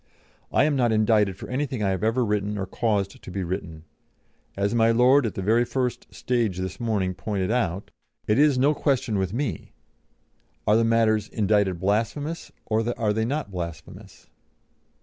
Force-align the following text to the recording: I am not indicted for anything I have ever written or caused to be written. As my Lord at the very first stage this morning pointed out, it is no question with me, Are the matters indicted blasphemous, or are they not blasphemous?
I 0.51 0.63
am 0.63 0.75
not 0.75 0.91
indicted 0.91 1.37
for 1.37 1.47
anything 1.47 1.83
I 1.83 1.91
have 1.91 2.03
ever 2.03 2.25
written 2.25 2.57
or 2.57 2.65
caused 2.65 3.21
to 3.21 3.29
be 3.29 3.43
written. 3.43 3.83
As 4.57 4.73
my 4.73 4.89
Lord 4.89 5.27
at 5.27 5.35
the 5.35 5.43
very 5.43 5.63
first 5.63 6.07
stage 6.11 6.57
this 6.57 6.79
morning 6.79 7.13
pointed 7.13 7.51
out, 7.51 7.91
it 8.25 8.39
is 8.39 8.57
no 8.57 8.73
question 8.73 9.19
with 9.19 9.31
me, 9.31 9.73
Are 10.65 10.75
the 10.75 10.83
matters 10.83 11.27
indicted 11.27 11.79
blasphemous, 11.79 12.51
or 12.65 12.83
are 12.99 13.13
they 13.13 13.25
not 13.25 13.51
blasphemous? 13.51 14.27